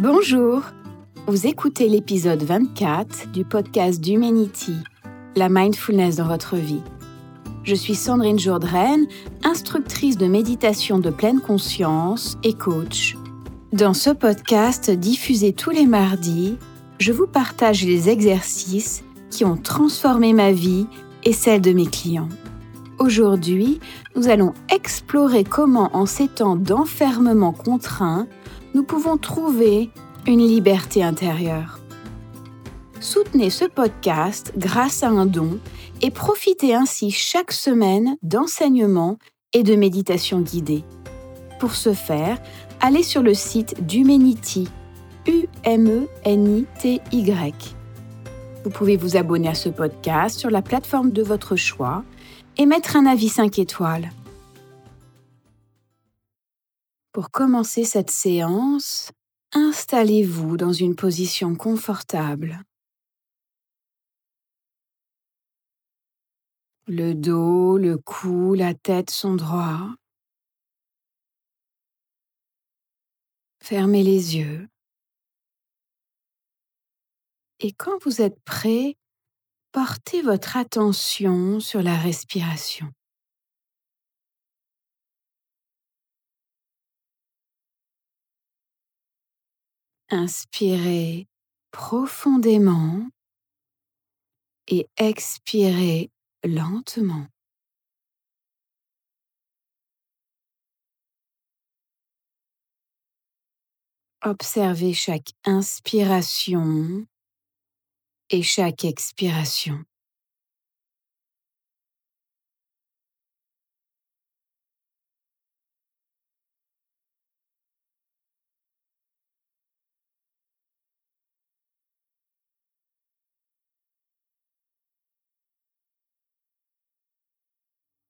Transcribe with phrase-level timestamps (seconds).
[0.00, 0.62] Bonjour,
[1.26, 4.76] vous écoutez l'épisode 24 du podcast d'Humanity,
[5.34, 6.82] la mindfulness dans votre vie.
[7.64, 9.08] Je suis Sandrine Jourdraine,
[9.42, 13.16] instructrice de méditation de pleine conscience et coach.
[13.72, 16.58] Dans ce podcast diffusé tous les mardis,
[17.00, 20.86] je vous partage les exercices qui ont transformé ma vie
[21.24, 22.28] et celle de mes clients.
[23.00, 23.80] Aujourd'hui,
[24.14, 28.28] nous allons explorer comment en ces temps d'enfermement contraint,
[28.78, 29.90] nous pouvons trouver
[30.28, 31.80] une liberté intérieure.
[33.00, 35.58] Soutenez ce podcast grâce à un don
[36.00, 39.18] et profitez ainsi chaque semaine d'enseignements
[39.52, 40.84] et de méditations guidées.
[41.58, 42.38] Pour ce faire,
[42.80, 44.68] allez sur le site d'Humanity,
[45.26, 46.14] U-M-E-N-I-T-Y.
[48.62, 52.04] Vous pouvez vous abonner à ce podcast sur la plateforme de votre choix
[52.56, 54.10] et mettre un avis 5 étoiles.
[57.12, 59.10] Pour commencer cette séance,
[59.52, 62.62] installez-vous dans une position confortable.
[66.86, 69.94] Le dos, le cou, la tête sont droits.
[73.62, 74.68] Fermez les yeux.
[77.60, 78.96] Et quand vous êtes prêt,
[79.72, 82.90] portez votre attention sur la respiration.
[90.10, 91.26] Inspirez
[91.70, 93.08] profondément
[94.68, 96.10] et expirez
[96.44, 97.26] lentement.
[104.22, 107.06] Observez chaque inspiration
[108.30, 109.84] et chaque expiration.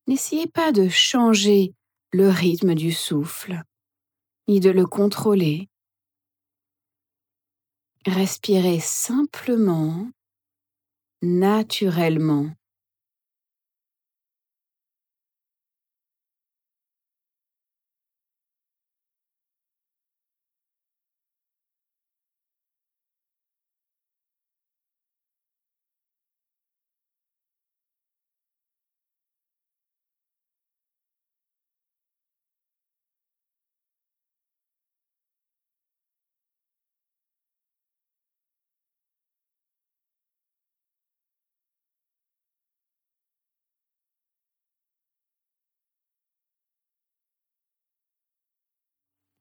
[0.09, 1.75] N'essayez pas de changer
[2.13, 3.63] le rythme du souffle,
[4.49, 5.69] ni de le contrôler.
[8.07, 10.11] Respirez simplement,
[11.21, 12.51] naturellement.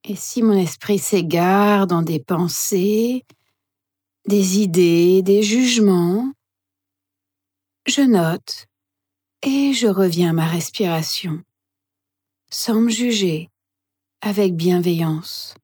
[0.09, 3.25] Et si mon esprit s'égare dans des pensées,
[4.25, 6.31] des idées, des jugements,
[7.85, 8.67] je note
[9.41, 11.43] et je reviens à ma respiration,
[12.49, 13.49] sans me juger,
[14.21, 15.55] avec bienveillance.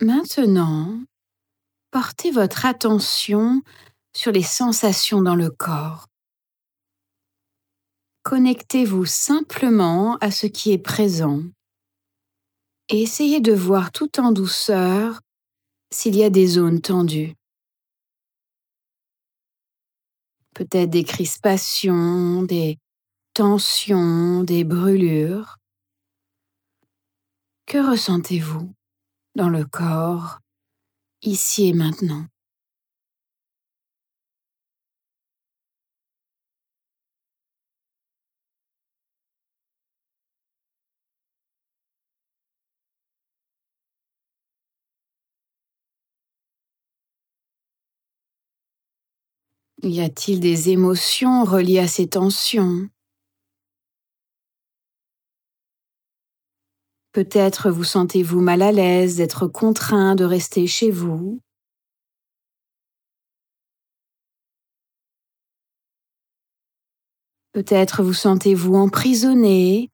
[0.00, 1.00] Maintenant,
[1.90, 3.62] portez votre attention
[4.14, 6.06] sur les sensations dans le corps.
[8.22, 11.42] Connectez-vous simplement à ce qui est présent
[12.90, 15.22] et essayez de voir tout en douceur
[15.90, 17.34] s'il y a des zones tendues.
[20.52, 22.78] Peut-être des crispations, des
[23.32, 25.56] tensions, des brûlures.
[27.66, 28.72] Que ressentez-vous?
[29.36, 30.40] Dans le corps,
[31.22, 32.26] ici et maintenant.
[49.82, 52.88] Y a-t-il des émotions reliées à ces tensions?
[57.16, 61.40] Peut-être vous sentez-vous mal à l'aise d'être contraint de rester chez vous.
[67.52, 69.88] Peut-être vous sentez-vous emprisonné,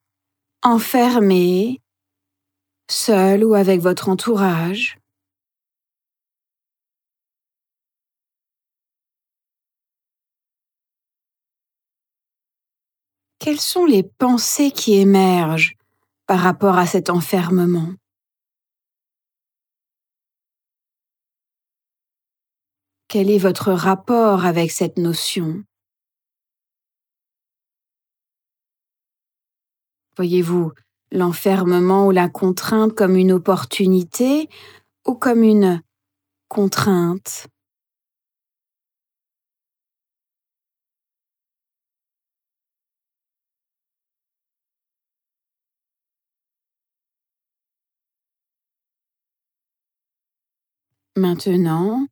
[0.65, 1.81] enfermé,
[2.91, 4.99] seul ou avec votre entourage.
[13.39, 15.77] Quelles sont les pensées qui émergent
[16.27, 17.93] par rapport à cet enfermement.
[23.09, 25.65] Quel est votre rapport avec cette notion?
[30.17, 30.73] Voyez-vous
[31.11, 34.49] l'enfermement ou la contrainte comme une opportunité
[35.07, 35.83] ou comme une
[36.49, 37.49] contrainte?
[51.17, 52.07] Maintenant,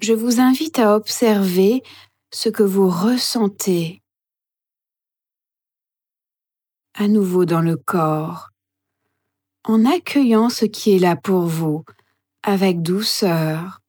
[0.00, 1.84] je vous invite à observer
[2.32, 4.02] ce que vous ressentez
[6.94, 8.48] à nouveau dans le corps,
[9.62, 11.84] en accueillant ce qui est là pour vous
[12.42, 13.80] avec douceur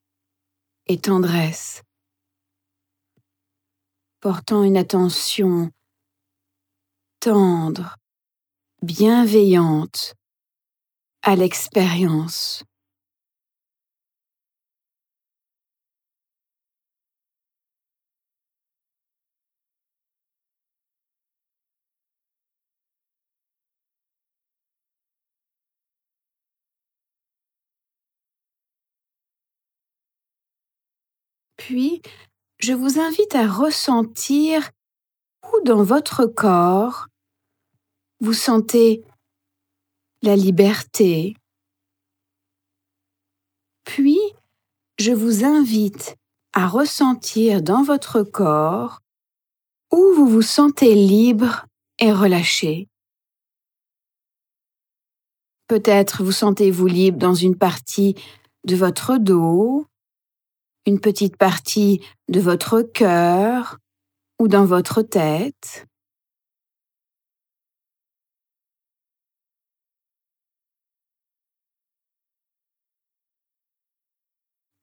[0.86, 1.82] et tendresse,
[4.20, 5.72] portant une attention
[7.20, 7.96] tendre,
[8.84, 10.14] bienveillante
[11.24, 12.67] à l'expérience.
[31.68, 32.02] Puis,
[32.60, 34.72] je vous invite à ressentir
[35.44, 37.08] où dans votre corps
[38.22, 39.04] vous sentez
[40.22, 41.36] la liberté.
[43.84, 44.18] Puis,
[44.98, 46.16] je vous invite
[46.54, 49.02] à ressentir dans votre corps
[49.92, 51.66] où vous vous sentez libre
[52.00, 52.88] et relâché.
[55.68, 58.16] Peut-être vous sentez-vous libre dans une partie
[58.64, 59.86] de votre dos,
[60.88, 63.78] une petite partie de votre cœur
[64.40, 65.86] ou dans votre tête.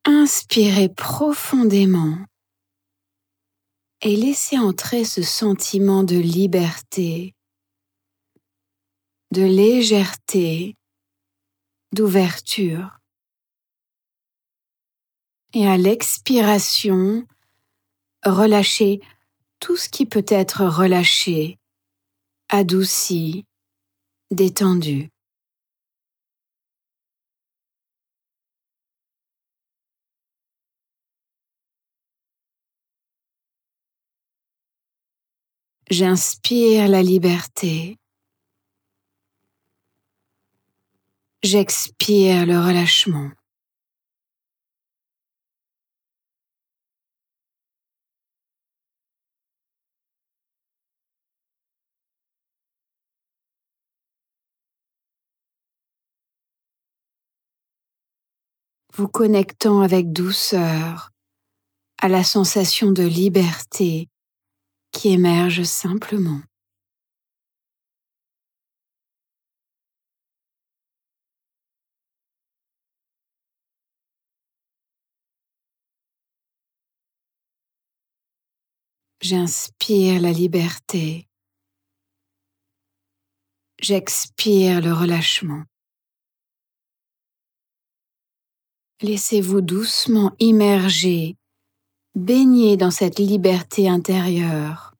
[0.04, 2.18] Inspirez profondément
[4.02, 7.34] et laissez entrer ce sentiment de liberté,
[9.30, 10.76] de légèreté,
[11.92, 12.98] d'ouverture
[15.54, 17.26] et à l'expiration,
[18.24, 19.00] relâchez
[19.60, 21.58] tout ce qui peut être relâché,
[22.48, 23.46] adouci,
[24.30, 25.10] détendu.
[35.90, 37.98] J'inspire la liberté.
[41.42, 43.30] J'expire le relâchement.
[58.96, 61.10] Vous connectant avec douceur
[62.00, 64.08] à la sensation de liberté
[64.92, 66.40] qui émerge simplement.
[79.20, 81.26] J'inspire la liberté.
[83.80, 85.64] J'expire le relâchement.
[89.02, 91.36] Laissez-vous doucement immerger,
[92.14, 94.94] baigner dans cette liberté intérieure,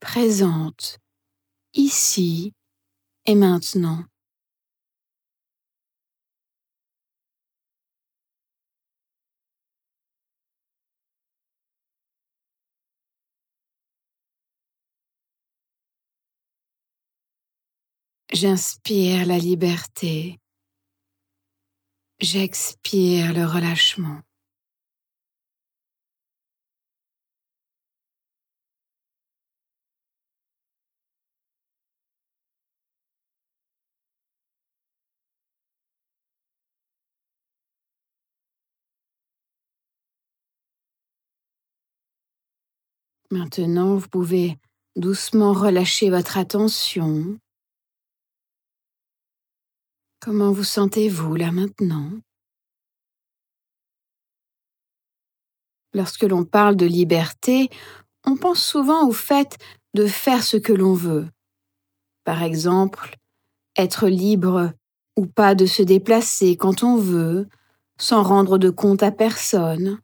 [0.00, 0.98] présente,
[1.74, 2.52] ici
[3.26, 4.04] et maintenant.
[18.30, 20.38] J'inspire la liberté.
[22.20, 24.22] J'expire le relâchement.
[43.30, 44.58] Maintenant, vous pouvez
[44.96, 47.38] doucement relâcher votre attention
[50.20, 52.10] Comment vous sentez-vous là maintenant?
[55.94, 57.70] Lorsque l'on parle de liberté,
[58.26, 59.56] on pense souvent au fait
[59.94, 61.28] de faire ce que l'on veut.
[62.24, 63.16] Par exemple,
[63.76, 64.72] être libre
[65.16, 67.46] ou pas de se déplacer quand on veut,
[68.00, 70.00] sans rendre de compte à personne.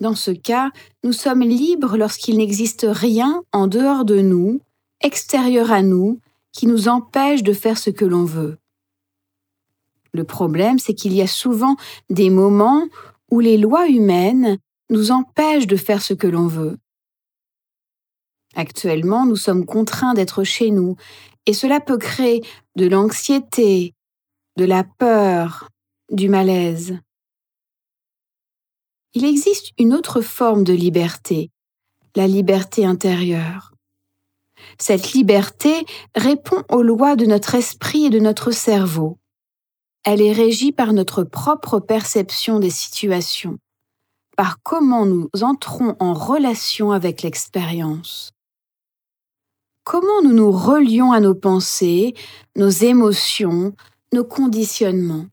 [0.00, 0.70] Dans ce cas,
[1.04, 4.60] nous sommes libres lorsqu'il n'existe rien en dehors de nous,
[5.00, 6.20] extérieur à nous,
[6.58, 8.58] qui nous empêche de faire ce que l'on veut.
[10.10, 11.76] Le problème, c'est qu'il y a souvent
[12.10, 12.84] des moments
[13.30, 14.58] où les lois humaines
[14.90, 16.76] nous empêchent de faire ce que l'on veut.
[18.56, 20.96] Actuellement, nous sommes contraints d'être chez nous,
[21.46, 22.42] et cela peut créer
[22.74, 23.94] de l'anxiété,
[24.56, 25.68] de la peur,
[26.10, 26.98] du malaise.
[29.14, 31.52] Il existe une autre forme de liberté,
[32.16, 33.77] la liberté intérieure.
[34.78, 35.84] Cette liberté
[36.14, 39.18] répond aux lois de notre esprit et de notre cerveau.
[40.04, 43.58] Elle est régie par notre propre perception des situations,
[44.36, 48.30] par comment nous entrons en relation avec l'expérience.
[49.84, 52.14] Comment nous nous relions à nos pensées,
[52.56, 53.74] nos émotions,
[54.12, 55.26] nos conditionnements.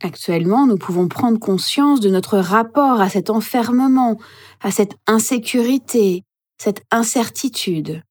[0.00, 4.18] Actuellement, nous pouvons prendre conscience de notre rapport à cet enfermement,
[4.60, 6.24] à cette insécurité,
[6.60, 8.02] cette incertitude.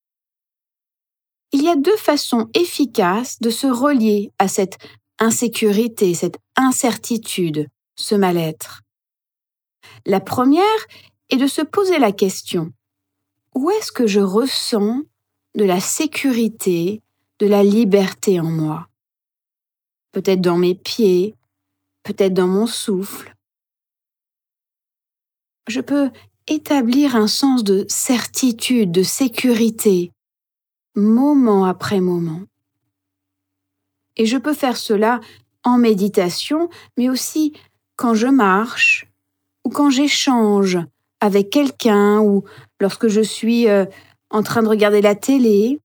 [1.52, 4.78] Il y a deux façons efficaces de se relier à cette
[5.20, 8.82] insécurité, cette incertitude, ce mal-être.
[10.06, 10.64] La première
[11.30, 12.72] est de se poser la question
[13.58, 15.02] où est-ce que je ressens
[15.56, 17.02] de la sécurité,
[17.40, 18.88] de la liberté en moi?
[20.12, 21.34] Peut-être dans mes pieds,
[22.04, 23.34] peut-être dans mon souffle.
[25.68, 26.12] Je peux
[26.48, 30.12] établir un sens de certitude, de sécurité,
[30.96, 32.42] moment après moment.
[34.16, 35.20] Et je peux faire cela
[35.64, 37.54] en méditation, mais aussi
[37.96, 39.08] quand je marche
[39.66, 40.80] ou quand j'échange
[41.20, 42.44] avec quelqu'un ou
[42.80, 43.86] lorsque je suis euh,
[44.30, 45.80] en train de regarder la télé.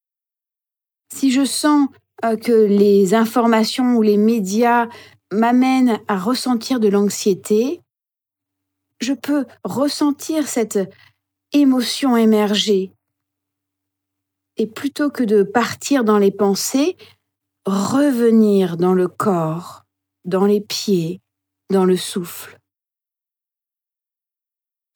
[1.12, 1.88] Si je sens
[2.24, 4.88] euh, que les informations ou les médias
[5.32, 7.81] m'amènent à ressentir de l'anxiété,
[9.02, 10.78] je peux ressentir cette
[11.52, 12.92] émotion émerger.
[14.56, 16.96] Et plutôt que de partir dans les pensées,
[17.66, 19.84] revenir dans le corps,
[20.24, 21.20] dans les pieds,
[21.70, 22.58] dans le souffle.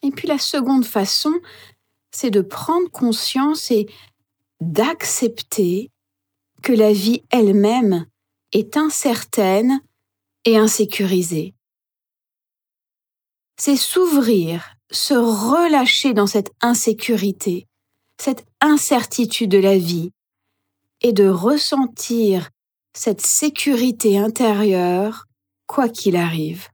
[0.02, 1.32] Et puis la seconde façon,
[2.10, 3.86] c'est de prendre conscience et
[4.60, 5.90] d'accepter
[6.62, 8.06] que la vie elle-même
[8.52, 9.80] est incertaine
[10.44, 11.55] et insécurisée
[13.58, 17.66] c'est s'ouvrir, se relâcher dans cette insécurité,
[18.20, 20.10] cette incertitude de la vie,
[21.02, 22.50] et de ressentir
[22.94, 25.26] cette sécurité intérieure,
[25.66, 26.68] quoi qu'il arrive.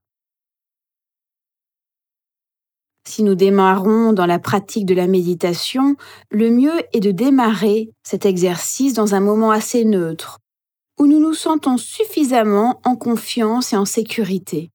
[3.07, 5.97] Si nous démarrons dans la pratique de la méditation,
[6.31, 10.39] le mieux est de démarrer cet exercice dans un moment assez neutre,
[10.99, 14.71] où nous nous sentons suffisamment en confiance et en sécurité.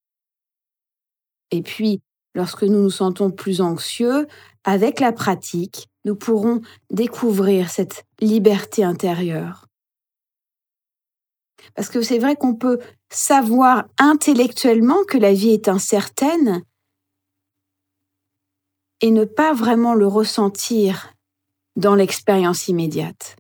[1.52, 2.02] Et puis,
[2.36, 4.28] lorsque nous nous sentons plus anxieux,
[4.64, 6.62] avec la pratique, nous pourrons
[6.92, 9.68] découvrir cette liberté intérieure.
[11.76, 16.64] Parce que c'est vrai qu'on peut savoir intellectuellement que la vie est incertaine
[19.02, 21.14] et ne pas vraiment le ressentir
[21.76, 23.36] dans l'expérience immédiate.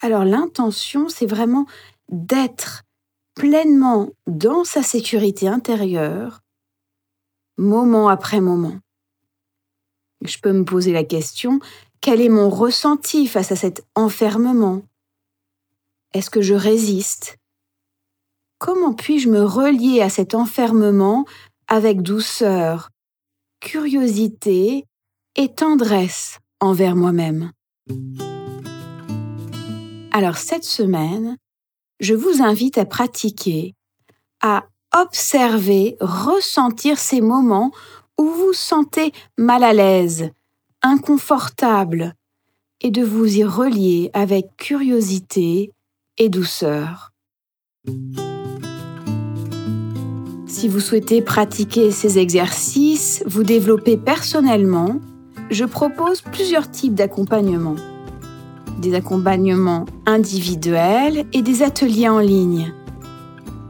[0.00, 1.66] Alors l'intention, c'est vraiment
[2.08, 2.82] d'être
[3.34, 6.41] pleinement dans sa sécurité intérieure
[7.62, 8.78] moment après moment.
[10.22, 11.60] Je peux me poser la question,
[12.00, 14.82] quel est mon ressenti face à cet enfermement?
[16.12, 17.38] Est-ce que je résiste?
[18.58, 21.24] Comment puis-je me relier à cet enfermement
[21.68, 22.90] avec douceur,
[23.60, 24.84] curiosité
[25.36, 27.52] et tendresse envers moi-même?
[30.12, 31.38] Alors cette semaine,
[32.00, 33.74] je vous invite à pratiquer,
[34.40, 34.66] à
[34.98, 37.72] observer, ressentir ces moments
[38.18, 40.30] où vous vous sentez mal à l'aise,
[40.82, 42.14] inconfortable,
[42.80, 45.72] et de vous y relier avec curiosité
[46.18, 47.12] et douceur.
[50.46, 55.00] Si vous souhaitez pratiquer ces exercices, vous développer personnellement,
[55.50, 57.76] je propose plusieurs types d'accompagnement.
[58.78, 62.72] Des accompagnements individuels et des ateliers en ligne.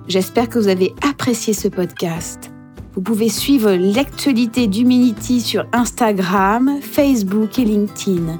[0.08, 2.50] J'espère que vous avez apprécié ce podcast.
[2.94, 8.38] Vous pouvez suivre l'actualité d'Humanity sur Instagram, Facebook et LinkedIn.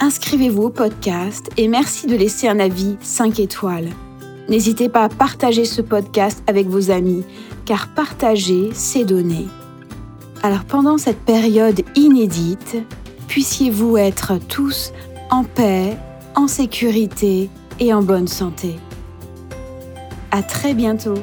[0.00, 3.90] Inscrivez-vous au podcast et merci de laisser un avis 5 étoiles.
[4.48, 7.24] N'hésitez pas à partager ce podcast avec vos amis,
[7.64, 9.46] car partager, c'est donner.
[10.42, 12.76] Alors pendant cette période inédite,
[13.28, 14.92] puissiez-vous être tous
[15.30, 15.96] en paix,
[16.34, 17.50] en sécurité
[17.80, 18.76] et en bonne santé.
[20.36, 21.14] À très bientôt